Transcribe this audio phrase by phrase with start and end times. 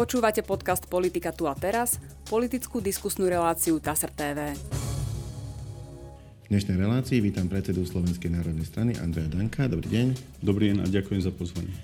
[0.00, 4.56] Počúvate podcast Politika tu a teraz, politickú diskusnú reláciu TASR TV.
[6.40, 9.68] V dnešnej relácii vítam predsedu Slovenskej národnej strany Andreja Danka.
[9.68, 10.06] Dobrý deň.
[10.40, 11.76] Dobrý deň a ďakujem za pozvanie.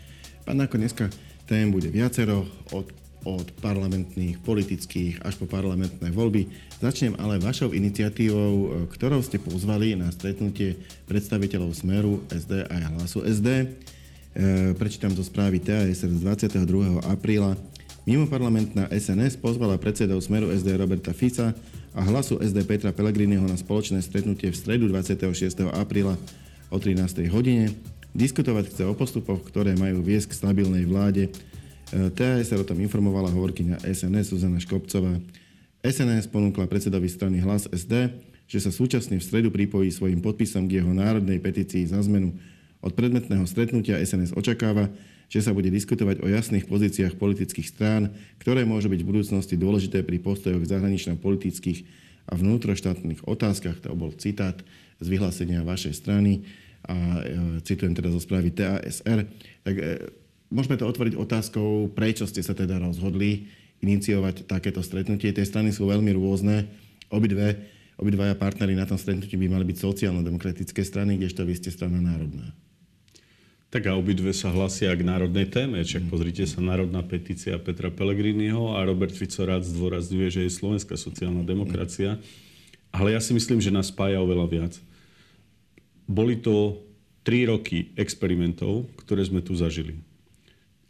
[0.49, 1.13] Pán Danko, dneska
[1.44, 2.88] tém bude viacero od,
[3.29, 6.48] od parlamentných, politických až po parlamentné voľby.
[6.80, 13.48] Začnem ale vašou iniciatívou, ktorou ste pozvali na stretnutie predstaviteľov Smeru SD a Hlasu SD.
[13.53, 17.05] E, prečítam zo správy TASR z 22.
[17.05, 17.75] apríla
[18.06, 21.51] Mimoparlamentná SNS pozvala predsedov Smeru SD Roberta Fica
[21.91, 25.27] a hlasu SD Petra Pellegriniho na spoločné stretnutie v stredu 26.
[25.74, 26.14] apríla
[26.70, 27.27] o 13.
[27.34, 27.74] hodine.
[28.14, 31.27] Diskutovať chce o postupoch, ktoré majú viesť k stabilnej vláde.
[31.27, 31.30] E,
[32.14, 35.19] TAS sa o tom informovala hovorkyňa SNS Zuzana Škopcová.
[35.83, 38.14] SNS ponúkla predsedovi strany Hlas SD,
[38.47, 42.38] že sa súčasne v stredu pripojí svojim podpisom k jeho národnej petícii za zmenu.
[42.86, 44.86] Od predmetného stretnutia SNS očakáva,
[45.27, 50.06] že sa bude diskutovať o jasných pozíciách politických strán, ktoré môžu byť v budúcnosti dôležité
[50.06, 51.83] pri postojoch zahranično-politických
[52.30, 53.83] a vnútroštátnych otázkach.
[53.83, 54.62] To bol citát
[55.02, 56.46] z vyhlásenia vašej strany
[56.86, 57.20] a e,
[57.66, 59.27] citujem teda zo správy TASR.
[59.66, 59.83] Tak e,
[60.55, 63.50] môžeme to otvoriť otázkou, prečo ste sa teda rozhodli
[63.83, 65.34] iniciovať takéto stretnutie.
[65.34, 66.70] Tie strany sú veľmi rôzne.
[67.11, 67.66] Obidve,
[67.98, 72.55] obidvaja partnery na tom stretnutí by mali byť sociálno-demokratické strany, kdežto vy ste strana národná.
[73.67, 75.83] Tak a obidve sa hlasia k národnej téme.
[75.83, 80.95] Čak pozrite sa, národná petícia Petra Pellegriniho a Robert Fico rád zdôrazňuje, že je slovenská
[80.95, 82.23] sociálna demokracia.
[82.95, 84.73] Ale ja si myslím, že nás spája oveľa viac.
[86.06, 86.78] Boli to
[87.27, 89.98] tri roky experimentov, ktoré sme tu zažili.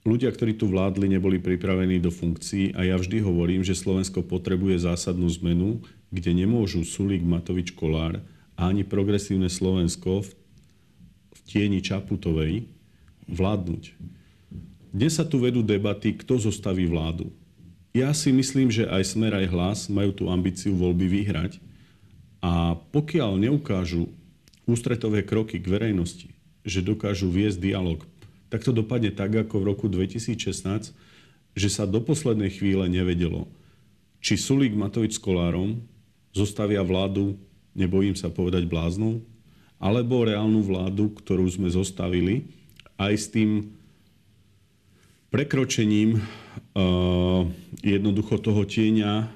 [0.04, 4.84] Ľudia, ktorí tu vládli, neboli pripravení do funkcií a ja vždy hovorím, že Slovensko potrebuje
[4.84, 8.22] zásadnú zmenu, kde nemôžu Sulík, Matovič, Kolár
[8.54, 10.45] a ani progresívne Slovensko v, v
[11.46, 12.66] tieni Čaputovej
[13.30, 13.94] vládnuť.
[14.90, 17.30] Dnes sa tu vedú debaty, kto zostaví vládu.
[17.96, 21.56] Ja si myslím, že aj Smer, aj Hlas majú tú ambíciu voľby vyhrať
[22.44, 24.12] a pokiaľ neukážu
[24.68, 26.28] ústretové kroky k verejnosti,
[26.66, 28.04] že dokážu viesť dialog,
[28.52, 30.92] tak to dopadne tak, ako v roku 2016,
[31.56, 33.48] že sa do poslednej chvíle nevedelo,
[34.20, 35.80] či Sulík Matovič s Kolárom
[36.36, 37.38] zostavia vládu,
[37.72, 39.24] nebojím sa povedať bláznu,
[39.76, 42.48] alebo reálnu vládu, ktorú sme zostavili
[42.96, 43.76] aj s tým
[45.28, 47.44] prekročením uh,
[47.84, 49.28] jednoducho toho tieňa,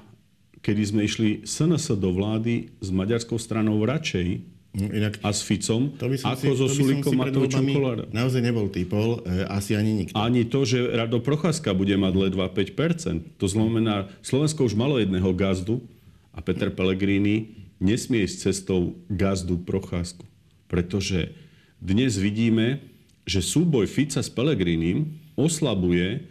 [0.65, 5.99] kedy sme išli SNS do vlády s maďarskou stranou radšej, No, inak, a s Ficom,
[5.99, 8.07] to by som ako si, so Sulikom Matovičom Kolárom.
[8.15, 10.15] Naozaj nebol typol, e, asi ani nikto.
[10.15, 13.35] Ani to, že Rado Procházka bude mať ledva 5%.
[13.35, 15.83] To znamená, Slovensko už malo jedného gazdu
[16.31, 20.23] a Peter Pellegrini nesmie ísť cestou gazdu Procházku.
[20.71, 21.35] Pretože
[21.83, 22.79] dnes vidíme,
[23.27, 26.23] že súboj Fica s Pelegrinim oslabuje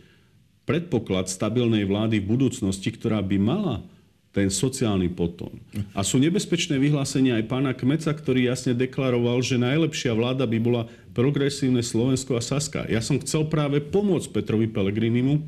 [0.65, 3.85] predpoklad stabilnej vlády v budúcnosti, ktorá by mala
[4.31, 5.59] ten sociálny potón.
[5.91, 10.87] A sú nebezpečné vyhlásenia aj pána Kmeca, ktorý jasne deklaroval, že najlepšia vláda by bola
[11.11, 12.87] progresívne Slovensko a Saska.
[12.87, 15.43] Ja som chcel práve pomôcť Petrovi Pelegrinimu,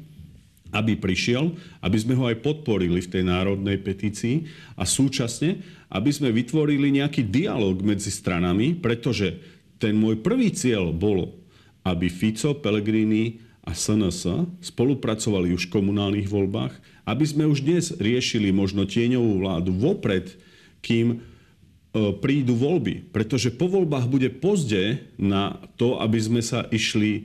[0.74, 6.32] aby prišiel, aby sme ho aj podporili v tej národnej petícii a súčasne, aby sme
[6.32, 9.36] vytvorili nejaký dialog medzi stranami, pretože
[9.76, 11.36] ten môj prvý cieľ bolo,
[11.84, 18.50] aby Fico, Pellegrini a SNS spolupracovali už v komunálnych voľbách, aby sme už dnes riešili
[18.50, 20.34] možno tieňovú vládu vopred,
[20.82, 21.16] kým e,
[22.18, 23.12] prídu voľby.
[23.12, 27.22] Pretože po voľbách bude pozde na to, aby sme sa išli e,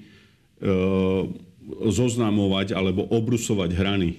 [1.87, 4.11] zoznamovať alebo obrusovať hrany.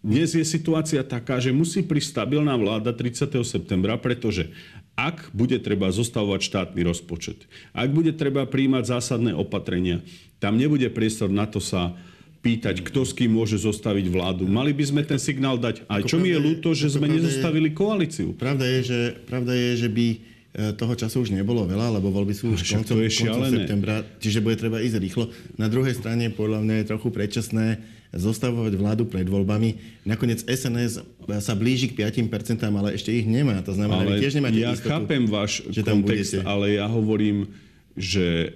[0.00, 3.36] Dnes je situácia taká, že musí prísť stabilná vláda 30.
[3.44, 4.48] septembra, pretože
[4.96, 7.44] ak bude treba zostavovať štátny rozpočet,
[7.76, 10.00] ak bude treba príjmať zásadné opatrenia,
[10.40, 11.92] tam nebude priestor na to sa
[12.40, 14.48] pýtať, kto s kým môže zostaviť vládu.
[14.48, 15.84] Mali by sme ten signál dať.
[15.84, 18.32] Aj čo mi je ľúto, že sme nezostavili koalíciu.
[18.32, 20.18] Pravda je, že, pravda je, že by e,
[20.80, 24.80] toho času už nebolo veľa, lebo voľby sú už koncom, koncom septembra, čiže bude treba
[24.80, 25.28] ísť rýchlo.
[25.60, 27.66] Na druhej strane podľa mňa je trochu predčasné
[28.10, 30.02] zostavovať vládu pred voľbami.
[30.02, 31.06] Nakoniec SNS
[31.38, 33.62] sa blíži k 5%, ale ešte ich nemá.
[33.62, 36.46] To znamená, ale tiež nemáte ja istotu, chápem váš že tam kontext, budete.
[36.46, 37.54] ale ja hovorím,
[37.94, 38.50] že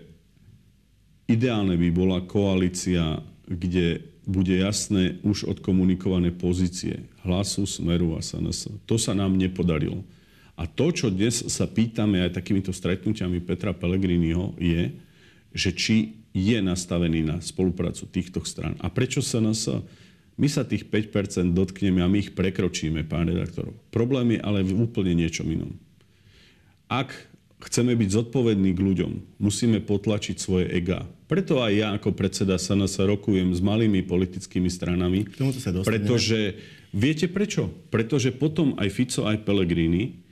[1.31, 8.89] ideálne by bola koalícia, kde bude jasné už odkomunikované pozície hlasu, smeru a SNS.
[8.89, 10.01] To sa nám nepodarilo.
[10.55, 14.95] A to, čo dnes sa pýtame aj takýmito stretnutiami Petra Pellegriniho, je,
[15.51, 18.75] že či je nastavený na spoluprácu týchto stran.
[18.83, 19.71] A prečo sa nás...
[20.35, 23.71] My sa tých 5% dotkneme a my ich prekročíme, pán redaktor.
[23.95, 25.79] Problém je ale v úplne niečom inom.
[26.91, 27.15] Ak
[27.63, 31.07] chceme byť zodpovední k ľuďom, musíme potlačiť svoje ega.
[31.31, 35.23] Preto aj ja ako predseda SNS rokujem s malými politickými stranami.
[35.31, 36.03] K tomuto sa dostaneme.
[36.03, 36.59] Pretože
[36.91, 37.71] viete prečo?
[37.95, 40.24] Pretože potom aj Fico, aj Pellegrini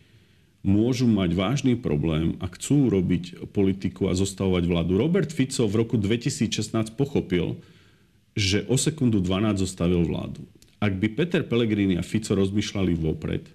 [0.63, 4.95] môžu mať vážny problém a chcú robiť politiku a zostavovať vládu.
[4.95, 7.59] Robert Fico v roku 2016 pochopil,
[8.39, 10.47] že o sekundu 12 zostavil vládu.
[10.83, 13.47] Ak by Peter Pellegrini a Fico rozmýšľali vopred,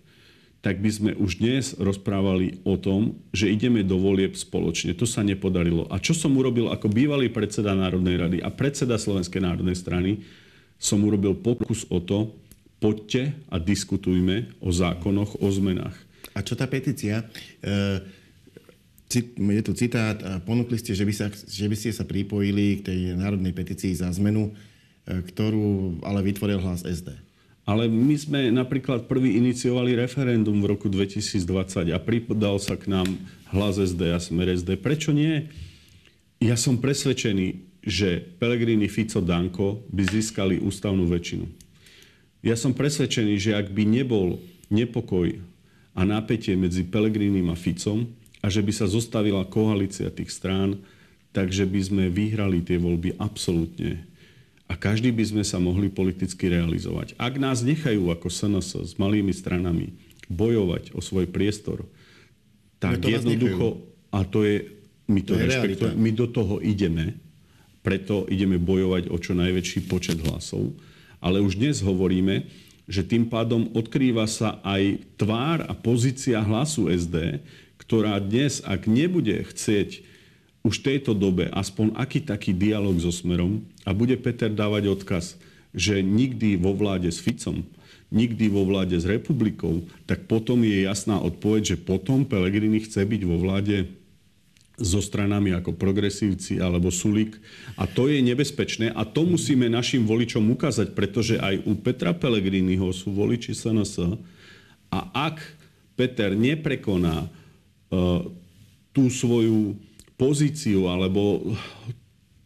[0.59, 4.92] tak by sme už dnes rozprávali o tom, že ideme do volieb spoločne.
[4.98, 5.88] To sa nepodarilo.
[5.88, 10.27] A čo som urobil ako bývalý predseda Národnej rady a predseda Slovenskej národnej strany,
[10.75, 12.36] som urobil pokus o to,
[12.83, 16.06] poďte a diskutujme o zákonoch, o zmenách.
[16.38, 17.25] A čo tá petícia?
[17.66, 18.06] E,
[19.34, 23.00] je tu citát, ponúkli ste, že by, sa, že by ste sa pripojili k tej
[23.18, 27.18] národnej petícii za zmenu, e, ktorú ale vytvoril hlas SD.
[27.68, 33.10] Ale my sme napríklad prvý iniciovali referendum v roku 2020 a pripodal sa k nám
[33.51, 34.80] hlas SD a smer SD.
[34.80, 35.51] Prečo nie?
[36.40, 41.48] Ja som presvedčený, že Pelegrini, Fico, Danko by získali ústavnú väčšinu.
[42.45, 44.40] Ja som presvedčený, že ak by nebol
[44.72, 45.36] nepokoj
[45.97, 48.05] a napätie medzi Pelegrinim a Ficom
[48.45, 50.77] a že by sa zostavila koalícia tých strán,
[51.33, 54.05] takže by sme vyhrali tie voľby absolútne.
[54.69, 57.17] A každý by sme sa mohli politicky realizovať.
[57.17, 59.97] Ak nás nechajú ako SNS s malými stranami
[60.29, 61.88] bojovať o svoj priestor,
[62.77, 63.81] tak to jednoducho,
[64.13, 64.69] a to je,
[65.09, 67.17] my to, to rešpektujeme, my do toho ideme,
[67.81, 70.75] preto ideme bojovať o čo najväčší počet hlasov.
[71.23, 72.45] Ale už dnes hovoríme,
[72.88, 77.44] že tým pádom odkrýva sa aj tvár a pozícia hlasu SD,
[77.75, 80.01] ktorá dnes, ak nebude chcieť
[80.63, 85.39] už v tejto dobe aspoň aký taký dialog so Smerom a bude Peter dávať odkaz,
[85.75, 87.63] že nikdy vo vláde s Ficom,
[88.12, 93.22] nikdy vo vláde s republikou, tak potom je jasná odpoveď, že potom Pelegrini chce byť
[93.28, 93.92] vo vláde
[94.77, 97.41] so stranami ako progresívci alebo Sulik.
[97.81, 102.94] A to je nebezpečné a to musíme našim voličom ukázať, pretože aj u Petra Pellegriniho
[102.94, 104.21] sú voliči SNS
[104.94, 105.41] a ak
[105.97, 108.21] Peter neprekoná uh,
[108.94, 109.81] tú svoju
[110.13, 111.53] pozíciu alebo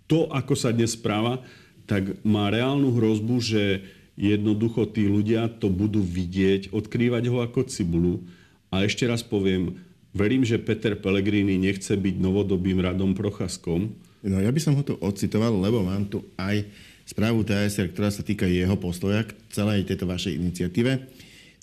[0.08, 1.44] to, ako sa dnes správa,
[1.84, 3.84] tak má reálnu hrozbu, že
[4.16, 8.24] jednoducho tí ľudia to budú vidieť, odkrývať ho ako cibulu.
[8.72, 9.80] A ešte raz poviem,
[10.12, 13.96] Verím, že Peter Pellegrini nechce byť novodobým radom Prochaskom.
[14.22, 16.68] No ja by som ho tu ocitoval, lebo mám tu aj
[17.08, 21.08] správu TASR, ktorá sa týka jeho postoja k celej tejto vašej iniciatíve.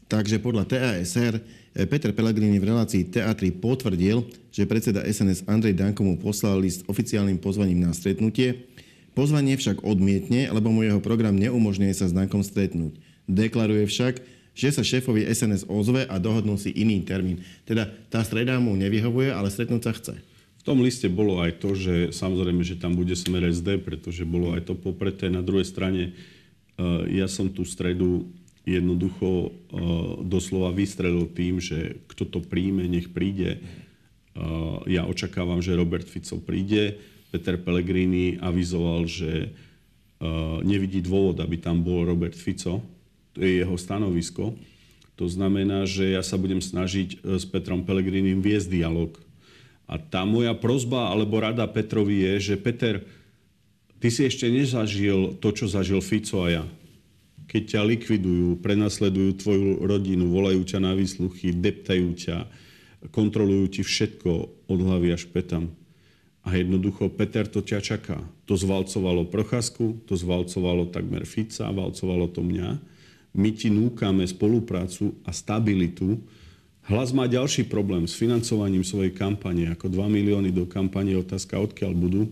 [0.09, 6.01] Takže podľa TASR eh, Peter Pellegrini v relácii TA3 potvrdil, že predseda SNS Andrej Danko
[6.01, 8.65] mu poslal list oficiálnym pozvaním na stretnutie.
[9.13, 12.97] Pozvanie však odmietne, lebo mu jeho program neumožňuje sa s Dankom stretnúť.
[13.29, 17.47] Deklaruje však, že sa šéfovi SNS ozve a dohodnú si iný termín.
[17.63, 20.15] Teda tá streda mu nevyhovuje, ale stretnúť sa chce.
[20.59, 24.59] V tom liste bolo aj to, že samozrejme, že tam bude smer SD, pretože bolo
[24.59, 25.31] aj to popreté.
[25.31, 28.27] Na druhej strane, eh, ja som tú stredu
[28.67, 29.53] jednoducho eh,
[30.27, 33.63] doslova vystrelil tým, že kto to príjme, nech príde.
[33.63, 36.99] Eh, ja očakávam, že Robert Fico príde.
[37.31, 39.53] Peter Pellegrini avizoval, že
[40.67, 42.83] nevidí dôvod, aby tam bol Robert Fico
[43.39, 44.59] to je jeho stanovisko.
[45.15, 49.15] To znamená, že ja sa budem snažiť e, s Petrom Pelegrinim viesť dialog.
[49.87, 53.07] A tá moja prozba alebo rada Petrovi je, že Peter,
[54.03, 56.65] ty si ešte nezažil to, čo zažil Fico a ja.
[57.47, 62.37] Keď ťa likvidujú, prenasledujú tvoju rodinu, volajú ťa na výsluchy, deptajú ťa,
[63.15, 64.31] kontrolujú ti všetko
[64.67, 65.71] od hlavy až petam.
[66.43, 68.19] A jednoducho Peter to ťa čaká.
[68.51, 72.98] To zvalcovalo Procházku, to zvalcovalo takmer Fica, valcovalo to mňa
[73.35, 76.21] my ti núkame spoluprácu a stabilitu.
[76.89, 81.93] Hlas má ďalší problém s financovaním svojej kampane, ako 2 milióny do kampane, otázka odkiaľ
[81.93, 82.23] budú.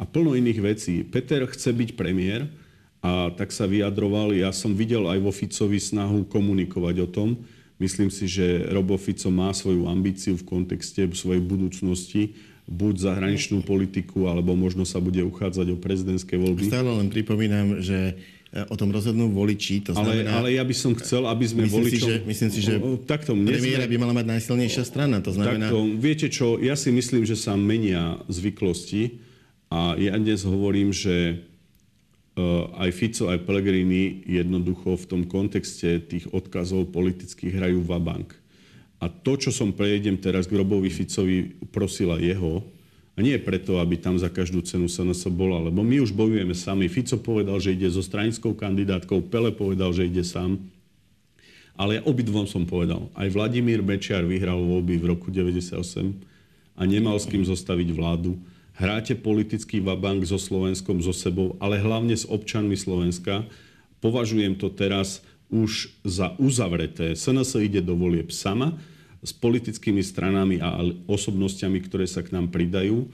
[0.00, 1.04] A plno iných vecí.
[1.04, 2.48] Peter chce byť premiér
[3.04, 4.32] a tak sa vyjadroval.
[4.32, 7.28] Ja som videl aj vo Ficovi snahu komunikovať o tom.
[7.76, 12.32] Myslím si, že Robo Fico má svoju ambíciu v kontexte svojej budúcnosti
[12.66, 16.66] buď zahraničnú politiku, alebo možno sa bude uchádzať o prezidentské voľby.
[16.66, 18.18] Stále len pripomínam, že
[18.64, 19.84] o tom rozhodnú voliči.
[19.84, 22.08] To znamená, ale, ale ja by som chcel, aby sme myslím voličom...
[22.08, 25.20] Si, že, myslím si, že takto, premiéra by mala mať najsilnejšia strana.
[25.20, 25.68] To znamená...
[25.68, 29.20] Takto, viete čo, ja si myslím, že sa menia zvyklosti
[29.68, 31.44] a ja dnes hovorím, že
[32.38, 38.32] uh, aj Fico, aj Pellegrini jednoducho v tom kontexte tých odkazov politických hrajú vabank.
[38.96, 42.64] A to, čo som prejedem teraz k Robovi Ficovi, prosila jeho,
[43.16, 46.84] a nie preto, aby tam za každú cenu SNS bola, lebo my už bojujeme sami.
[46.92, 50.60] Fico povedal, že ide so stranickou kandidátkou, Pele povedal, že ide sám.
[51.80, 53.08] Ale ja obidvom som povedal.
[53.16, 56.12] Aj Vladimír Mečiar vyhral voľby v roku 98
[56.76, 58.36] a nemal s kým zostaviť vládu.
[58.76, 63.48] Hráte politický vabank so Slovenskom, so sebou, ale hlavne s občanmi Slovenska.
[64.04, 67.16] Považujem to teraz už za uzavreté.
[67.16, 68.76] SNS ide do volieb sama
[69.26, 70.78] s politickými stranami a
[71.10, 73.10] osobnostiami, ktoré sa k nám pridajú.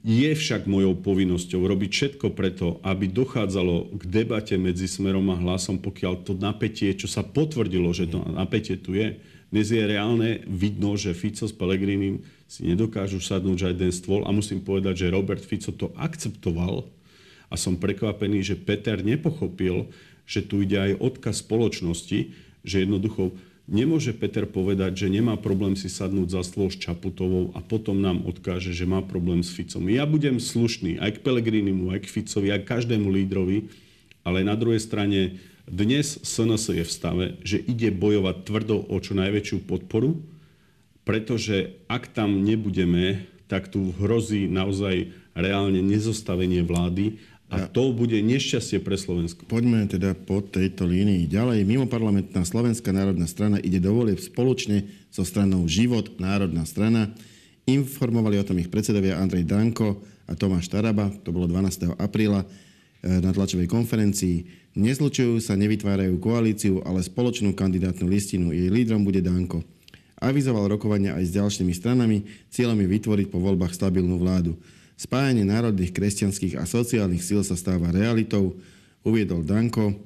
[0.00, 5.76] Je však mojou povinnosťou robiť všetko preto, aby dochádzalo k debate medzi Smerom a hlasom,
[5.76, 9.20] pokiaľ to napätie, čo sa potvrdilo, že to napätie tu je,
[9.52, 14.34] dnes je reálne vidno, že Fico s Pelegrinim si nedokážu sadnúť za jeden stôl a
[14.34, 16.88] musím povedať, že Robert Fico to akceptoval
[17.52, 19.92] a som prekvapený, že Peter nepochopil,
[20.26, 22.34] že tu ide aj odkaz spoločnosti,
[22.64, 27.64] že jednoducho Nemôže Peter povedať, že nemá problém si sadnúť za stôl s Čaputovou a
[27.64, 29.88] potom nám odkáže, že má problém s Ficom.
[29.88, 33.72] Ja budem slušný aj k Pelegrinimu, aj k Ficovi, aj k každému lídrovi,
[34.20, 39.16] ale na druhej strane dnes SNS je v stave, že ide bojovať tvrdo o čo
[39.16, 40.20] najväčšiu podporu,
[41.08, 47.16] pretože ak tam nebudeme, tak tu hrozí naozaj reálne nezostavenie vlády
[47.54, 49.46] a to bude nešťastie pre Slovensko.
[49.46, 51.62] Poďme teda po tejto línii ďalej.
[51.62, 57.14] Mimo parlamentná Slovenská národná strana ide do volieb spoločne so stranou Život národná strana.
[57.64, 61.08] Informovali o tom ich predsedovia Andrej Danko a Tomáš Taraba.
[61.22, 61.96] To bolo 12.
[61.96, 64.66] apríla eh, na tlačovej konferencii.
[64.74, 68.50] Nezlučujú sa, nevytvárajú koalíciu, ale spoločnú kandidátnu listinu.
[68.50, 69.62] Jej lídrom bude Danko.
[70.18, 72.26] Avizoval rokovania aj s ďalšími stranami.
[72.50, 74.58] Cieľom je vytvoriť po voľbách stabilnú vládu.
[74.94, 78.54] Spájanie národných, kresťanských a sociálnych síl sa stáva realitou,
[79.02, 79.98] uviedol Danko.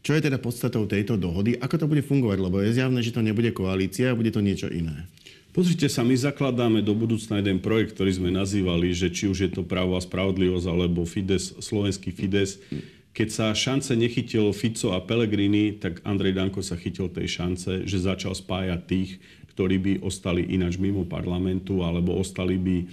[0.00, 1.58] Čo je teda podstatou tejto dohody?
[1.60, 2.38] Ako to bude fungovať?
[2.40, 5.04] Lebo je zjavné, že to nebude koalícia, bude to niečo iné.
[5.50, 9.50] Pozrite sa, my zakladáme do budúcna jeden projekt, ktorý sme nazývali, že či už je
[9.50, 12.62] to právo a spravodlivosť, alebo Fides, slovenský Fides.
[13.10, 17.98] Keď sa šance nechytil Fico a Pellegrini, tak Andrej Danko sa chytil tej šance, že
[17.98, 19.18] začal spájať tých,
[19.60, 22.86] ktorí by ostali ináč mimo parlamentu alebo ostali by e,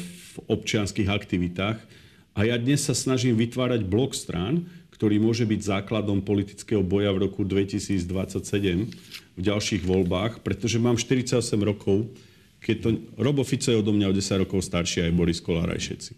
[0.00, 1.76] v občianských aktivitách.
[2.32, 4.64] A ja dnes sa snažím vytvárať blok strán,
[4.96, 8.00] ktorý môže byť základom politického boja v roku 2027
[9.36, 12.08] v ďalších voľbách, pretože mám 48 rokov,
[12.64, 12.88] keď to...
[13.20, 16.12] Robo Fico je odo mňa o 10 rokov starší, aj Boris Kolár, aj všetci.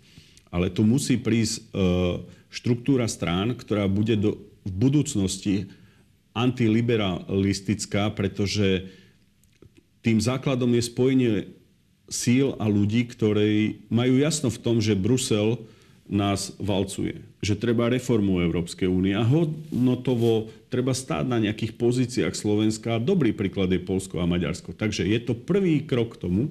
[0.55, 1.61] Ale tu musí prísť e,
[2.55, 5.67] štruktúra strán, ktorá bude do, v budúcnosti
[6.39, 9.00] antiliberalistická, pretože
[10.01, 11.33] tým základom je spojenie
[12.11, 15.63] síl a ľudí, ktorí majú jasno v tom, že Brusel
[16.11, 17.23] nás valcuje.
[17.39, 22.99] Že treba reformu Európskej únie a hodnotovo treba stáť na nejakých pozíciách Slovenska.
[22.99, 24.75] Dobrý príklad je Polsko a Maďarsko.
[24.75, 26.51] Takže je to prvý krok k tomu,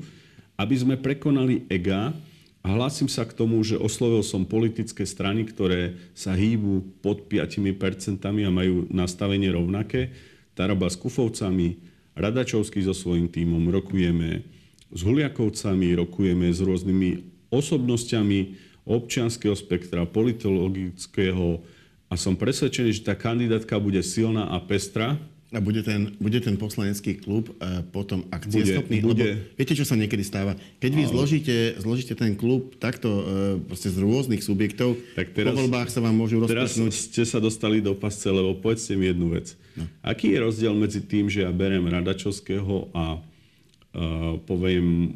[0.56, 2.16] aby sme prekonali EGA
[2.64, 8.20] a hlásim sa k tomu, že oslovil som politické strany, ktoré sa hýbu pod 5%
[8.24, 10.12] a majú nastavenie rovnaké.
[10.56, 11.89] Taraba s Kufovcami,
[12.20, 14.44] Radačovský so svojím tímom, rokujeme
[14.92, 17.10] s Huliakovcami, rokujeme s rôznymi
[17.48, 18.40] osobnosťami
[18.84, 21.64] občianského spektra, politologického
[22.12, 25.16] a som presvedčený, že tá kandidátka bude silná a pestrá.
[25.50, 29.02] A bude ten, bude ten poslanecký klub uh, potom akcieschopný?
[29.02, 30.54] Bude, Lebo viete, čo sa niekedy stáva?
[30.78, 33.10] Keď vy zložíte, zložíte ten klub takto
[33.58, 36.94] uh, z rôznych subjektov, tak teraz, po voľbách sa vám môžu rozprachnúť.
[36.94, 39.58] Teraz ste sa dostali do pasce, lebo povedzte mi jednu vec.
[39.74, 39.90] No.
[40.06, 45.10] Aký je rozdiel medzi tým, že ja berem Radačovského a uh, poviem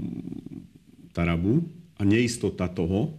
[1.14, 1.62] Tarabu
[1.94, 3.14] a neistota toho,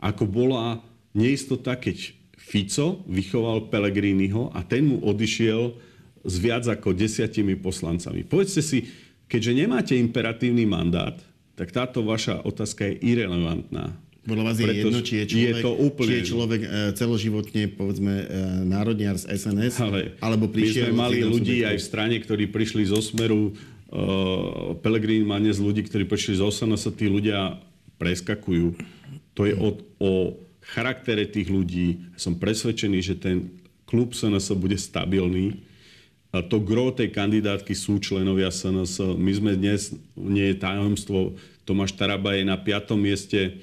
[0.00, 0.80] ako bola
[1.12, 5.87] neistota, keď Fico vychoval Pelegriniho a ten mu odišiel
[6.24, 8.26] s viac ako desiatimi poslancami.
[8.26, 8.88] Povedzte si,
[9.28, 11.14] keďže nemáte imperatívny mandát,
[11.58, 13.98] tak táto vaša otázka je irrelevantná.
[14.28, 16.08] Podľa vás je jedno, či je človek, je to úplne...
[16.08, 18.24] či je človek e, celoživotne, povedzme, e,
[18.68, 20.92] národniar z SNS, Ale alebo prišiel...
[20.92, 25.56] My sme mali ľudí aj v strane, ktorí prišli zo Smeru, uh, Pelegrín má dnes
[25.56, 27.56] ľudí, ktorí prišli z SNS, tí ľudia
[27.96, 28.76] preskakujú.
[29.32, 30.10] To je o, o
[30.76, 32.12] charaktere tých ľudí.
[32.20, 33.48] Som presvedčený, že ten
[33.88, 35.67] klub SNS bude stabilný
[36.28, 39.16] a to gro tej kandidátky sú členovia SNS.
[39.16, 43.60] My sme dnes, nie je tajomstvo, Tomáš Taraba je na piatom mieste.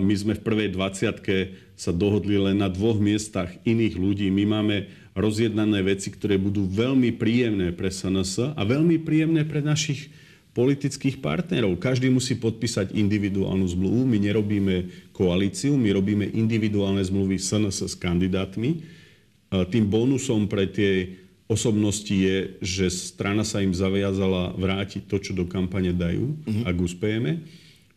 [0.00, 4.28] My sme v prvej 20 sa dohodli len na dvoch miestach iných ľudí.
[4.32, 10.08] My máme rozjednané veci, ktoré budú veľmi príjemné pre SNS a veľmi príjemné pre našich
[10.56, 11.76] politických partnerov.
[11.76, 14.08] Každý musí podpísať individuálnu zmluvu.
[14.08, 18.80] My nerobíme koalíciu, my robíme individuálne zmluvy SNS s kandidátmi.
[19.48, 25.50] Tým bonusom pre tie osobnosti je, že strana sa im zaviazala vrátiť to, čo do
[25.50, 26.62] kampane dajú, mm-hmm.
[26.62, 27.42] ak uspejeme.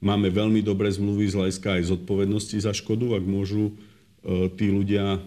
[0.02, 3.74] Máme veľmi dobré zmluvy z hľadiska aj zodpovednosti za škodu, ak môžu e,
[4.58, 5.22] tí ľudia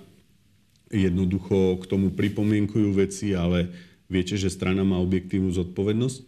[0.91, 3.71] jednoducho k tomu pripomienkujú veci, ale
[4.11, 6.19] viete, že strana má objektívnu zodpovednosť.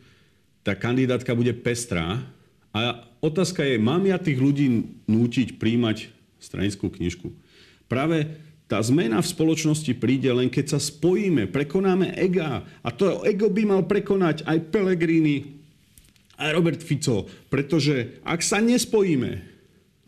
[0.62, 2.23] tá kandidátka bude pestrá.
[2.75, 4.69] A otázka je, mám ja tých ľudí
[5.09, 7.33] nútiť príjmať stranickú knižku?
[7.88, 8.38] Práve
[8.69, 12.69] tá zmena v spoločnosti príde len keď sa spojíme, prekonáme ega.
[12.85, 15.57] A to ego by mal prekonať aj Pellegrini,
[16.37, 17.25] aj Robert Fico.
[17.49, 19.41] Pretože ak sa nespojíme,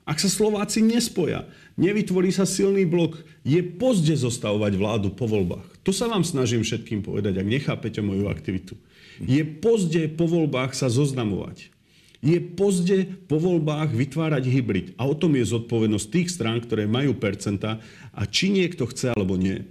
[0.04, 1.48] ak sa Slováci nespoja,
[1.80, 5.80] nevytvorí sa silný blok, je pozde zostavovať vládu po voľbách.
[5.88, 8.76] To sa vám snažím všetkým povedať, ak nechápete moju aktivitu.
[9.24, 11.72] Je pozde po voľbách sa zoznamovať.
[12.20, 14.86] Je pozde po voľbách vytvárať hybrid.
[15.00, 17.80] A o tom je zodpovednosť tých strán, ktoré majú percenta
[18.12, 19.64] a či niekto chce alebo nie.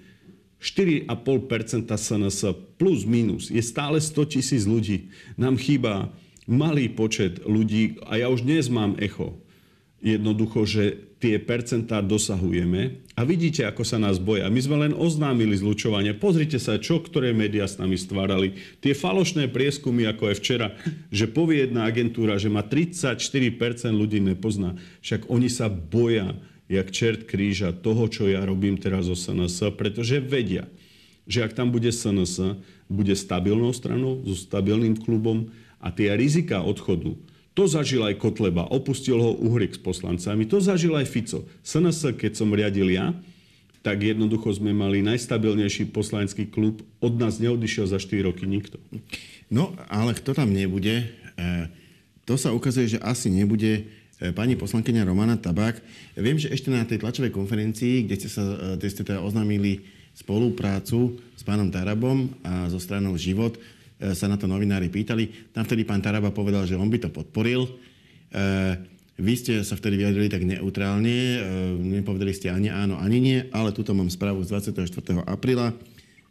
[0.59, 2.39] 4,5% SNS
[2.75, 5.13] plus minus je stále 100 tisíc ľudí.
[5.39, 6.11] Nám chýba
[6.49, 9.37] malý počet ľudí a ja už dnes mám echo
[10.01, 10.83] jednoducho, že
[11.19, 14.47] tie percentá dosahujeme a vidíte, ako sa nás boja.
[14.47, 16.15] My sme len oznámili zlučovanie.
[16.15, 18.55] Pozrite sa, čo ktoré médiá s nami stvárali.
[18.79, 20.67] Tie falošné prieskumy, ako je včera,
[21.11, 23.19] že povie jedna agentúra, že má 34%
[23.91, 24.79] ľudí nepozná.
[25.03, 26.39] Však oni sa boja,
[26.71, 30.71] jak čert kríža toho, čo ja robím teraz o SNS, pretože vedia,
[31.27, 35.51] že ak tam bude SNS, bude stabilnou stranou, so stabilným klubom
[35.83, 37.19] a tie rizika odchodu
[37.57, 41.43] to zažil aj Kotleba, opustil ho Uhrik s poslancami, to zažil aj Fico.
[41.65, 43.11] SNS, keď som riadil ja,
[43.79, 46.83] tak jednoducho sme mali najstabilnejší poslanecký klub.
[46.99, 48.75] Od nás neodišiel za 4 roky nikto.
[49.47, 51.07] No, ale kto tam nebude,
[51.39, 51.47] e,
[52.27, 53.87] to sa ukazuje, že asi nebude
[54.19, 55.79] e, pani poslankyňa Romana Tabák.
[56.19, 59.81] Viem, že ešte na tej tlačovej konferencii, kde ste, sa, e, kde ste teda oznámili
[60.13, 63.55] spoluprácu s pánom Tarabom a so stranou Život,
[63.99, 65.51] sa na to novinári pýtali.
[65.51, 67.67] Tam vtedy pán Taraba povedal, že on by to podporil.
[67.67, 68.39] E,
[69.19, 71.39] vy ste sa vtedy vyjadrili tak neutrálne, e,
[71.99, 75.27] nepovedali ste ani áno, ani nie, ale tuto mám správu z 24.
[75.27, 75.75] apríla.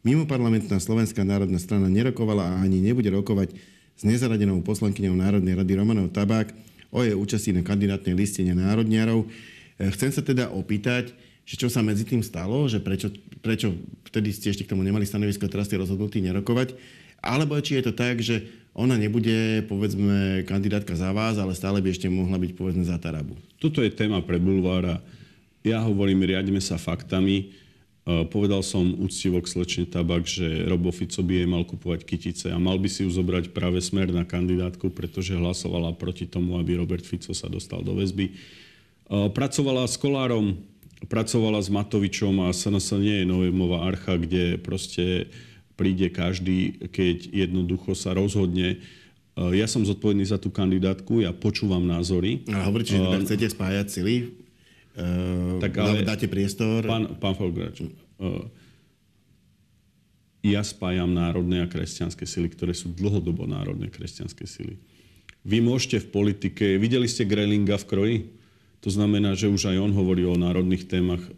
[0.01, 3.53] Mimo parlamentná Slovenská národná strana nerokovala a ani nebude rokovať
[3.99, 6.55] s nezaradenou poslankyňou Národnej rady Romanou Tabák
[6.89, 9.29] o jej účastí na kandidátnej listine národniarov.
[9.77, 11.13] Chcem sa teda opýtať,
[11.49, 13.09] že čo sa medzi tým stalo, že prečo,
[13.43, 13.75] prečo
[14.09, 16.79] vtedy ste ešte k tomu nemali stanovisko, teraz ste rozhodnutí nerokovať.
[17.19, 18.47] Alebo či je to tak, že
[18.79, 23.35] ona nebude, povedzme, kandidátka za vás, ale stále by ešte mohla byť, povedzme, za Tarabu.
[23.59, 25.03] Toto je téma pre bulvára.
[25.67, 27.51] Ja hovorím, riadime sa faktami.
[28.07, 32.47] E, povedal som úctivo k slečne Tabak, že Robo Fico by jej mal kupovať kytice
[32.55, 36.79] a mal by si ju zobrať práve smer na kandidátku, pretože hlasovala proti tomu, aby
[36.79, 38.31] Robert Fico sa dostal do väzby.
[38.31, 38.33] E,
[39.35, 40.55] pracovala s Kolárom,
[41.11, 45.27] pracovala s Matovičom a SNS nie je novémová archa, kde proste
[45.79, 48.83] príde každý, keď jednoducho sa rozhodne.
[49.39, 52.43] E, ja som zodpovedný za tú kandidátku, ja počúvam názory.
[52.51, 54.15] A hovoríte, že teda chcete spájať sily?
[54.99, 56.83] Uh, tak ale, dáte priestor?
[56.83, 58.43] Pán, pán Folgrač, uh,
[60.43, 64.75] ja spájam národné a kresťanské sily, ktoré sú dlhodobo národné kresťanské sily.
[65.47, 68.17] Vy môžete v politike, videli ste Grelinga v kroji?
[68.83, 71.31] To znamená, že už aj on hovorí o národných témach uh,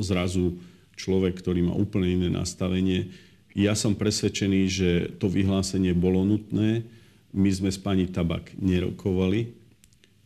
[0.00, 0.56] zrazu
[0.98, 3.14] človek, ktorý má úplne iné nastavenie.
[3.54, 4.90] Ja som presvedčený, že
[5.22, 6.82] to vyhlásenie bolo nutné.
[7.30, 9.54] My sme s pani Tabak nerokovali.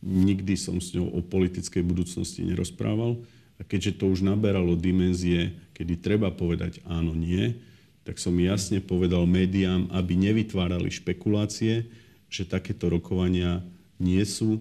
[0.03, 3.21] Nikdy som s ňou o politickej budúcnosti nerozprával.
[3.57, 7.55] A keďže to už naberalo dimenzie, kedy treba povedať áno, nie,
[8.03, 11.87] tak som jasne povedal médiám, aby nevytvárali špekulácie,
[12.27, 13.63] že takéto rokovania
[14.01, 14.59] nie sú.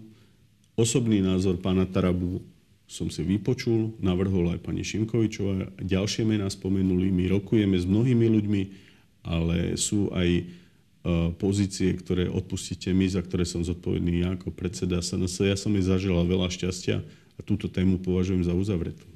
[0.79, 2.45] Osobný názor pána Tarabu
[2.93, 8.63] som si vypočul, navrhol aj pani Šimkovičová, ďalšie mená spomenuli, my rokujeme s mnohými ľuďmi,
[9.25, 10.43] ale sú aj e,
[11.41, 15.41] pozície, ktoré odpustíte my, za ktoré som zodpovedný ja ako predseda SNS.
[15.49, 17.01] Ja som jej zaželal veľa šťastia
[17.33, 19.09] a túto tému považujem za uzavretú.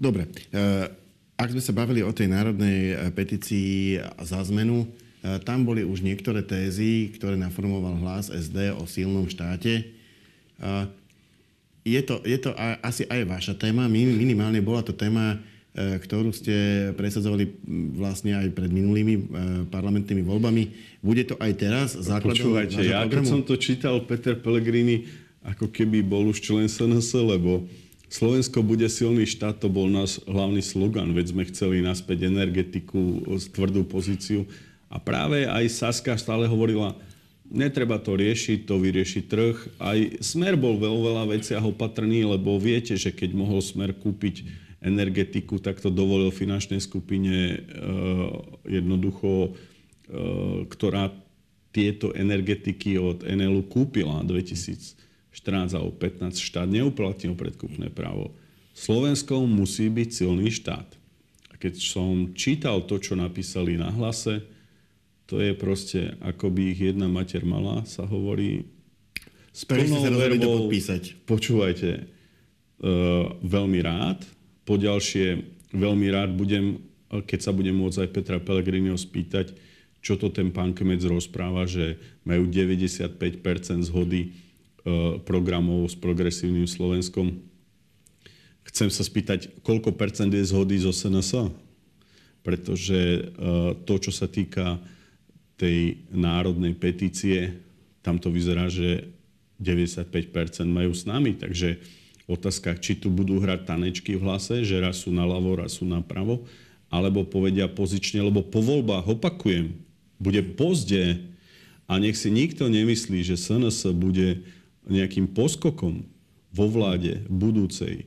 [0.00, 0.24] Dobre.
[0.48, 0.88] E,
[1.36, 5.03] ak sme sa bavili o tej národnej e, petícii za zmenu, E,
[5.40, 9.80] tam boli už niektoré tézy, ktoré naformoval hlas SD o silnom štáte.
[9.80, 9.84] E,
[11.84, 12.52] je to, je to
[12.84, 13.88] asi aj vaša téma.
[13.88, 15.40] Minimálne bola to téma,
[15.72, 17.56] e, ktorú ste presadzovali
[17.96, 19.14] vlastne aj pred minulými
[19.72, 20.62] parlamentnými voľbami.
[21.00, 25.08] Bude to aj teraz základom Počúvajte, ja keď som to čítal, Peter Pellegrini
[25.44, 27.64] ako keby bol už člen SNS, lebo
[28.12, 33.84] Slovensko bude silný štát, to bol náš hlavný slogan, veď sme chceli naspäť energetiku, tvrdú
[33.88, 34.44] pozíciu.
[34.94, 36.94] A práve aj Saska stále hovorila,
[37.50, 39.56] netreba to riešiť, to vyrieši trh.
[39.82, 44.46] Aj Smer bol vo veľa veciach opatrný, lebo viete, že keď mohol Smer kúpiť
[44.78, 47.58] energetiku, tak to dovolil finančnej skupine e,
[48.70, 49.50] jednoducho, e,
[50.70, 51.10] ktorá
[51.74, 58.30] tieto energetiky od NLU kúpila 2014 alebo 15 štát neuplatnil predkupné právo.
[58.78, 60.86] Slovensko musí byť silný štát
[61.64, 64.44] keď som čítal to, čo napísali na hlase,
[65.24, 68.68] to je proste, ako by ich jedna mater mala, sa hovorí.
[69.54, 71.24] S plnou verbou, podpísať.
[71.24, 74.20] Počúvajte, uh, veľmi rád.
[74.68, 75.40] Poďalšie,
[75.72, 79.56] veľmi rád budem, keď sa budem môcť aj Petra Pellegriniho spýtať,
[80.04, 81.96] čo to ten pán Kmec rozpráva, že
[82.28, 83.16] majú 95%
[83.88, 84.28] zhody
[84.84, 87.40] uh, programov s progresívnym Slovenskom.
[88.68, 91.48] Chcem sa spýtať, koľko percent je zhody zo SNS?
[92.44, 93.00] Pretože
[93.40, 94.76] uh, to, čo sa týka
[95.54, 97.62] tej národnej petície,
[98.02, 99.08] tam to vyzerá, že
[99.62, 100.10] 95%
[100.66, 101.78] majú s nami, takže
[102.26, 106.44] otázka, či tu budú hrať tanečky v hlase, že raz sú naľavo, raz sú napravo,
[106.90, 109.74] alebo povedia pozične, lebo po voľbách, opakujem,
[110.18, 111.20] bude pozde
[111.90, 114.46] a nech si nikto nemyslí, že SNS bude
[114.88, 116.06] nejakým poskokom
[116.54, 118.06] vo vláde budúcej.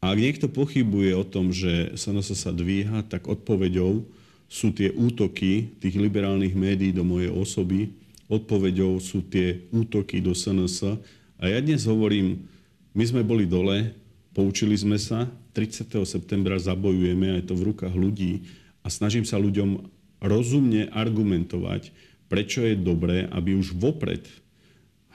[0.00, 4.04] A ak niekto pochybuje o tom, že SNS sa dvíha, tak odpoveďou
[4.54, 7.90] sú tie útoky tých liberálnych médií do mojej osoby,
[8.30, 10.94] odpoveďou sú tie útoky do SNS.
[11.42, 12.46] A ja dnes hovorím,
[12.94, 13.90] my sme boli dole,
[14.30, 15.26] poučili sme sa,
[15.58, 15.90] 30.
[16.06, 18.46] septembra zabojujeme, aj to v rukách ľudí
[18.86, 19.90] a snažím sa ľuďom
[20.22, 21.90] rozumne argumentovať,
[22.30, 24.22] prečo je dobré, aby už vopred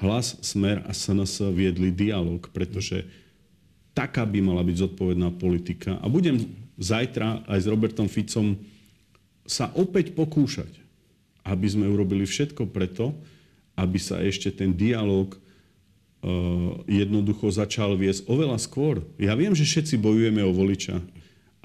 [0.04, 3.08] hlas, smer a SNS viedli dialog, pretože
[3.96, 5.96] taká by mala byť zodpovedná politika.
[6.04, 6.44] A budem
[6.76, 8.60] zajtra aj s Robertom Ficom
[9.50, 10.70] sa opäť pokúšať,
[11.42, 13.18] aby sme urobili všetko preto,
[13.74, 19.02] aby sa ešte ten dialog uh, jednoducho začal viesť oveľa skôr.
[19.18, 21.02] Ja viem, že všetci bojujeme o voliča,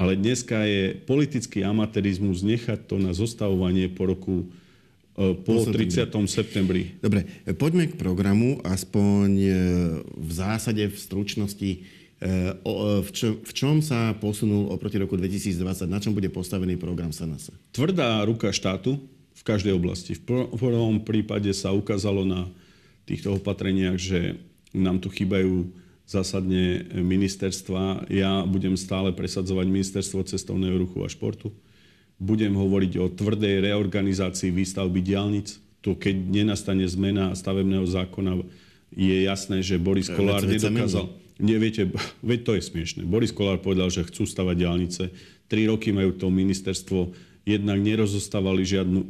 [0.01, 4.49] ale dneska je politický amatérizmus nechať to na zostavovanie po roku
[5.21, 6.09] uh, po 30.
[6.25, 6.97] septembri.
[7.05, 7.29] Dobre,
[7.61, 9.55] poďme k programu, aspoň uh,
[10.09, 15.85] v zásade v stručnosti E, v, čo, v čom sa posunul oproti roku 2020?
[15.85, 17.53] Na čom bude postavený program SNS?
[17.69, 18.97] Tvrdá ruka štátu
[19.37, 20.17] v každej oblasti.
[20.17, 22.49] V prvom prípade sa ukázalo na
[23.05, 24.41] týchto opatreniach, že
[24.73, 25.69] nám tu chýbajú
[26.09, 28.09] zásadne ministerstva.
[28.09, 31.53] Ja budem stále presadzovať ministerstvo cestovného ruchu a športu.
[32.17, 35.61] Budem hovoriť o tvrdej reorganizácii výstavby diálnic.
[35.85, 38.41] To, keď nenastane zmena stavebného zákona,
[38.97, 41.91] je jasné, že Boris Kolár nedokázal neviete,
[42.23, 43.03] veď to je smiešne.
[43.07, 45.03] Boris Kolár povedal, že chcú stavať diálnice.
[45.51, 49.01] Tri roky majú to ministerstvo, jednak nerozostávali žiadnu,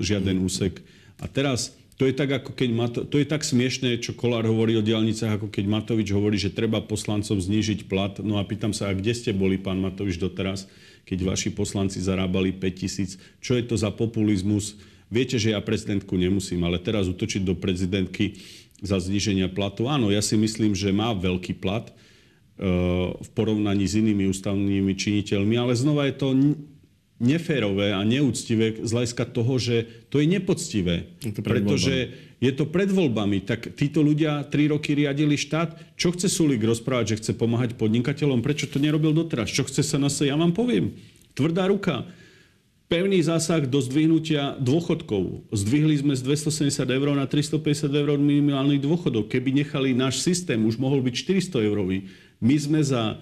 [0.00, 0.80] žiaden úsek.
[1.20, 4.74] A teraz to je tak, ako keď Mato, to je tak smiešné, čo Kolár hovorí
[4.74, 8.18] o diálnicách, ako keď Matovič hovorí, že treba poslancom znížiť plat.
[8.18, 10.66] No a pýtam sa, a kde ste boli, pán Matovič, doteraz,
[11.06, 13.14] keď vaši poslanci zarábali 5 tisíc?
[13.38, 14.74] Čo je to za populizmus?
[15.06, 18.42] Viete, že ja prezidentku nemusím, ale teraz utočiť do prezidentky
[18.82, 19.86] za zníženia platu.
[19.86, 21.92] Áno, ja si myslím, že má veľký plat e,
[23.14, 26.28] v porovnaní s inými ústavnými činiteľmi, ale znova je to
[27.22, 31.14] neférové a neúctivé z hľadiska toho, že to je nepoctivé.
[31.22, 32.42] Je to pretože voľbami.
[32.42, 33.38] je to pred voľbami.
[33.46, 35.94] Tak títo ľudia tri roky riadili štát.
[35.94, 38.42] Čo chce Sulik rozprávať, že chce pomáhať podnikateľom?
[38.42, 39.54] Prečo to nerobil doteraz?
[39.54, 40.98] Čo chce sa na Ja vám poviem.
[41.38, 42.06] Tvrdá ruka
[42.94, 45.50] pevný zásah do zdvihnutia dôchodkov.
[45.50, 49.34] Zdvihli sme z 270 eur na 350 eur minimálny dôchodok.
[49.34, 51.14] Keby nechali náš systém, už mohol byť
[51.50, 52.06] 400 eurový.
[52.38, 53.18] My sme za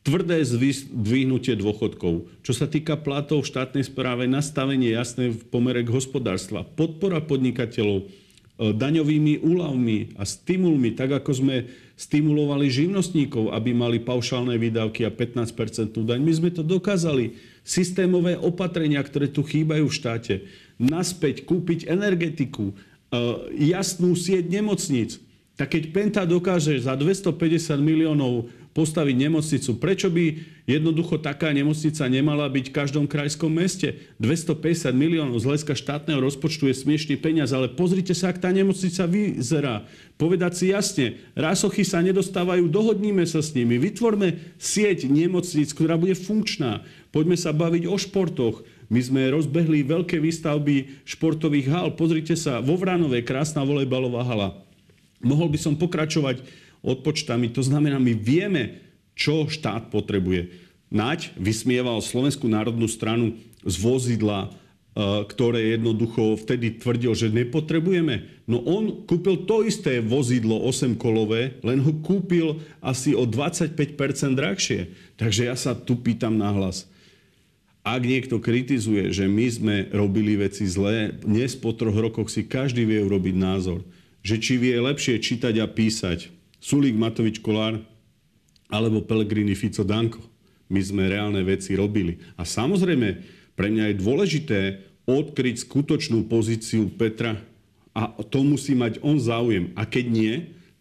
[0.00, 2.24] tvrdé zdvihnutie dôchodkov.
[2.40, 8.08] Čo sa týka platov v štátnej správe, nastavenie jasné v pomere k hospodárstva, podpora podnikateľov,
[8.54, 11.56] daňovými úľavmi a stimulmi, tak ako sme
[11.98, 16.22] stimulovali živnostníkov, aby mali paušálne výdavky a 15% daň.
[16.22, 17.34] My sme to dokázali.
[17.64, 20.34] Systémové opatrenia, ktoré tu chýbajú v štáte.
[20.78, 22.74] Naspäť kúpiť energetiku, e,
[23.72, 25.18] jasnú sieť nemocníc.
[25.54, 29.78] Tak keď Penta dokáže za 250 miliónov postaviť nemocnicu.
[29.78, 30.24] Prečo by
[30.66, 33.94] jednoducho taká nemocnica nemala byť v každom krajskom meste?
[34.18, 39.06] 250 miliónov z hľadiska štátneho rozpočtu je smiešný peniaz, ale pozrite sa, ak tá nemocnica
[39.06, 39.86] vyzerá.
[40.18, 41.06] Povedať si jasne,
[41.38, 46.82] rásochy sa nedostávajú, dohodníme sa s nimi, vytvorme sieť nemocnic, ktorá bude funkčná.
[47.14, 48.66] Poďme sa baviť o športoch.
[48.90, 51.86] My sme rozbehli veľké výstavby športových hal.
[51.94, 54.50] Pozrite sa, vo Vranove krásna volejbalová hala.
[55.24, 57.48] Mohol by som pokračovať odpočtami.
[57.56, 58.84] To znamená, my vieme,
[59.16, 60.52] čo štát potrebuje.
[60.92, 64.48] Naď vysmieval Slovenskú národnú stranu z vozidla, e,
[65.26, 68.28] ktoré jednoducho vtedy tvrdil, že nepotrebujeme.
[68.44, 73.74] No on kúpil to isté vozidlo 8-kolové, len ho kúpil asi o 25%
[74.36, 74.92] drahšie.
[75.16, 76.86] Takže ja sa tu pýtam nahlas.
[77.84, 82.88] Ak niekto kritizuje, že my sme robili veci zlé, dnes po troch rokoch si každý
[82.88, 83.84] vie urobiť názor.
[84.24, 86.32] Že či vie lepšie čítať a písať,
[86.64, 87.76] Sulík, Matovič, Kolár
[88.72, 90.24] alebo Pelegrini, Fico, Danko.
[90.72, 92.16] My sme reálne veci robili.
[92.40, 93.20] A samozrejme,
[93.52, 94.60] pre mňa je dôležité
[95.04, 97.36] odkryť skutočnú pozíciu Petra
[97.92, 99.76] a to musí mať on záujem.
[99.76, 100.34] A keď nie,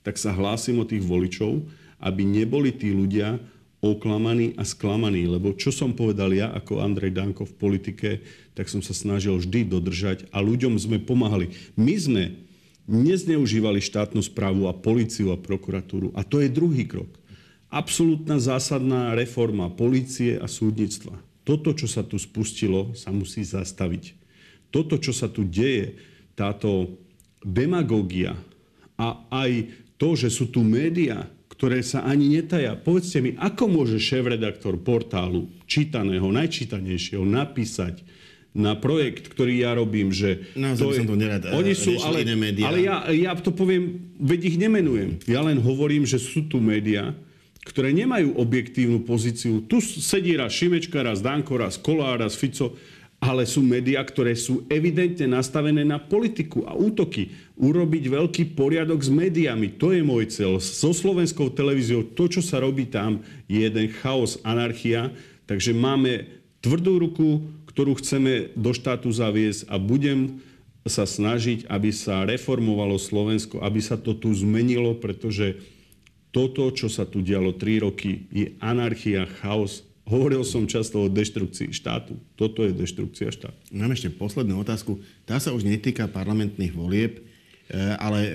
[0.08, 1.67] tak sa hlásim o tých voličov,
[2.00, 3.43] aby neboli tí ľudia
[3.84, 5.28] oklamaní a sklamaní.
[5.28, 8.10] Lebo čo som povedal ja ako Andrej Danko v politike,
[8.56, 11.52] tak som sa snažil vždy dodržať a ľuďom sme pomáhali.
[11.76, 12.24] My sme
[12.88, 16.12] nezneužívali štátnu správu a policiu a prokuratúru.
[16.15, 17.10] A to je druhý krok.
[17.74, 21.17] Absolutná zásadná reforma policie a súdnictva.
[21.43, 24.15] Toto, čo sa tu spustilo, sa musí zastaviť.
[24.69, 25.98] Toto, čo sa tu deje,
[26.34, 26.98] táto
[27.43, 28.34] demagógia
[28.98, 29.69] a aj
[30.00, 32.74] to, že sú tu médiá, ktoré sa ani netaja.
[32.74, 38.02] Povedzte mi, ako môže šéf-redaktor portálu čítaného, najčítanejšieho napísať
[38.54, 40.46] na projekt, ktorý ja robím, že...
[40.54, 42.70] Naozaj to je, som to nerad Oni sú, ale, iné médiá.
[42.70, 45.18] ale ja, ja to poviem, veď ich nemenujem.
[45.26, 47.18] Ja len hovorím, že sú tu médiá,
[47.66, 49.66] ktoré nemajú objektívnu pozíciu.
[49.66, 52.78] Tu sedí raz Šimečka, raz Danko, raz Kolár, raz Fico,
[53.24, 57.32] ale sú médiá, ktoré sú evidentne nastavené na politiku a útoky.
[57.56, 60.60] Urobiť veľký poriadok s médiami, to je môj cel.
[60.60, 65.10] So slovenskou televíziou, to, čo sa robí tam, je jeden chaos, anarchia.
[65.48, 66.28] Takže máme
[66.60, 70.40] tvrdú ruku, ktorú chceme do štátu zaviesť a budem
[70.86, 75.58] sa snažiť, aby sa reformovalo Slovensko, aby sa to tu zmenilo, pretože
[76.34, 79.86] toto, čo sa tu dialo 3 roky, je anarchia, chaos.
[80.04, 82.20] Hovoril som často o deštrukcii štátu.
[82.36, 83.56] Toto je deštrukcia štátu.
[83.72, 85.00] Mám ešte poslednú otázku.
[85.24, 88.32] Tá sa už netýka parlamentných volieb, e, ale e,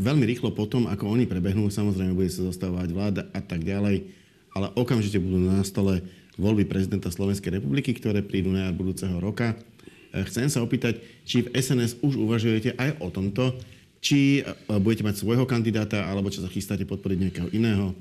[0.00, 4.08] veľmi rýchlo potom, ako oni prebehnú, samozrejme bude sa zostávať vláda a tak ďalej,
[4.56, 6.00] ale okamžite budú na stole
[6.40, 9.52] voľby prezidenta Slovenskej republiky, ktoré prídu na budúceho roka.
[9.52, 10.98] E, chcem sa opýtať,
[11.28, 13.54] či v SNS už uvažujete aj o tomto,
[14.00, 14.42] či e,
[14.80, 17.92] budete mať svojho kandidáta, alebo čo sa chystáte podporiť nejakého iného?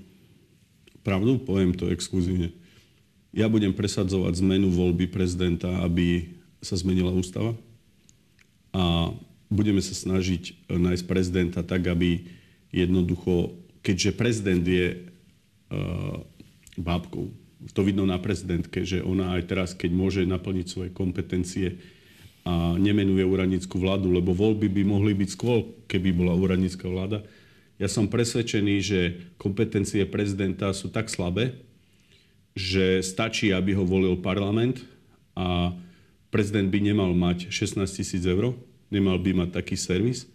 [1.03, 2.55] Pravdu, poviem to exkluzívne.
[3.35, 7.53] Ja budem presadzovať zmenu voľby prezidenta, aby sa zmenila ústava.
[8.73, 9.13] A
[9.51, 12.25] budeme sa snažiť e, nájsť prezidenta tak, aby
[12.69, 16.21] jednoducho, keďže prezident je uh,
[16.77, 17.33] bábkou,
[17.75, 21.79] to vidno na prezidentke, že ona aj teraz, keď môže naplniť svoje kompetencie
[22.47, 27.27] a nemenuje úradnickú vládu, lebo voľby by mohli byť skôr, keby bola úradnícka vláda.
[27.79, 28.99] Ja som presvedčený, že
[29.39, 31.59] kompetencie prezidenta sú tak slabé,
[32.55, 34.83] že stačí, aby ho volil parlament
[35.35, 35.71] a
[36.31, 38.55] prezident by nemal mať 16 tisíc eur,
[38.91, 40.27] nemal by mať taký servis.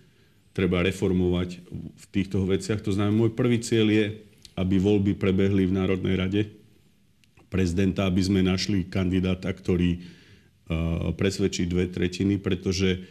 [0.54, 1.66] Treba reformovať
[1.98, 2.78] v týchto veciach.
[2.86, 4.06] To znamená, môj prvý cieľ je,
[4.54, 6.40] aby voľby prebehli v Národnej rade,
[7.54, 13.06] prezidenta, aby sme našli kandidáta, ktorý uh, presvedčí dve tretiny, pretože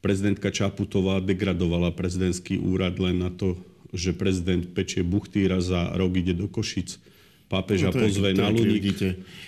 [0.00, 3.60] prezidentka Čaputová degradovala prezidentský úrad len na to,
[3.92, 6.96] že prezident pečie buchty raz za rok ide do Košic
[7.48, 8.92] pápeža no pozve na Luník.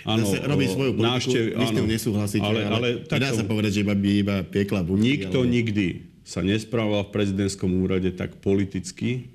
[0.09, 3.77] Áno, robí svoju politiku, náštev, vy s nesúhlasíte, ale, ale, ale tak dá sa povedať,
[3.77, 5.05] že iba, iba piekla buchty.
[5.05, 5.53] Nikto alebo...
[5.53, 5.87] nikdy
[6.25, 9.29] sa nesprával v prezidentskom úrade tak politicky,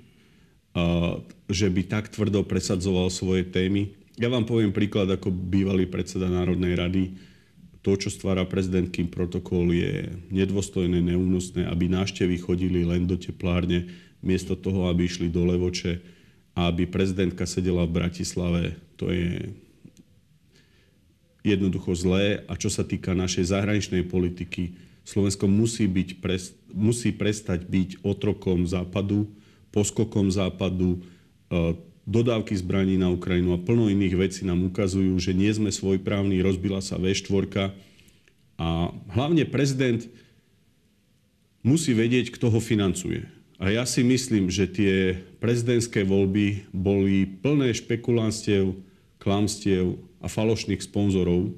[0.74, 3.94] uh, že by tak tvrdo presadzoval svoje témy.
[4.16, 7.04] Ja vám poviem príklad ako bývalý predseda Národnej rady.
[7.84, 13.86] To, čo stvára prezidentkým protokol, je nedôstojné, neúnosné, aby návštevy chodili len do teplárne,
[14.24, 16.02] miesto toho, aby išli do Levoče
[16.56, 18.62] a aby prezidentka sedela v Bratislave.
[18.98, 19.52] To je
[21.46, 22.42] jednoducho zlé.
[22.50, 24.74] A čo sa týka našej zahraničnej politiky,
[25.06, 26.18] Slovensko musí, byť,
[26.74, 29.30] musí prestať byť otrokom západu,
[29.70, 35.50] poskokom západu, e, dodávky zbraní na Ukrajinu a plno iných vecí nám ukazujú, že nie
[35.50, 37.74] sme svojprávni, rozbila sa V4
[38.56, 40.00] a hlavne prezident
[41.66, 43.26] musí vedieť, kto ho financuje.
[43.58, 48.78] A ja si myslím, že tie prezidentské voľby boli plné špekulánstiev,
[49.18, 51.50] klamstiev a falošných sponzorov.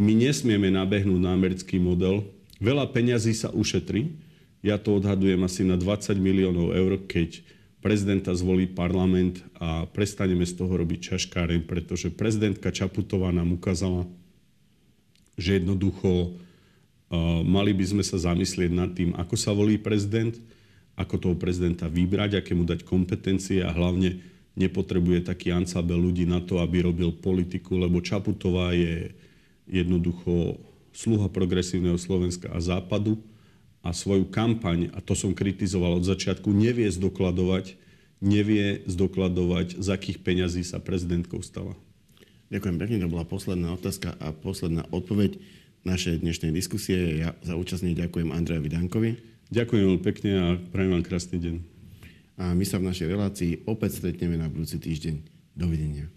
[0.00, 2.24] My nesmieme nabehnúť na americký model.
[2.58, 4.16] Veľa peňazí sa ušetrí.
[4.64, 7.44] Ja to odhadujem asi na 20 miliónov eur, keď
[7.80, 14.04] prezidenta zvolí parlament a prestaneme z toho robiť čaškáreň, pretože prezidentka Čaputová nám ukázala,
[15.40, 20.36] že jednoducho uh, mali by sme sa zamyslieť nad tým, ako sa volí prezident,
[20.92, 24.20] ako toho prezidenta vybrať, aké mu dať kompetencie a hlavne
[24.60, 29.08] nepotrebuje taký ansabel ľudí na to, aby robil politiku, lebo Čaputová je
[29.64, 30.60] jednoducho
[30.92, 33.16] sluha progresívneho Slovenska a západu
[33.80, 37.80] a svoju kampaň, a to som kritizoval od začiatku, nevie zdokladovať,
[38.20, 41.72] nevie zdokladovať, z akých peňazí sa prezidentkou stala.
[42.52, 45.40] Ďakujem pekne, to bola posledná otázka a posledná odpoveď
[45.86, 47.24] našej dnešnej diskusie.
[47.24, 49.10] Ja za účastný ďakujem Andrejovi Dankovi.
[49.48, 51.56] Ďakujem veľmi pekne a prajem vám krásny deň.
[52.40, 55.14] A my sa v našej relácii opäť stretneme na budúci týždeň.
[55.56, 56.08] Dovidenia.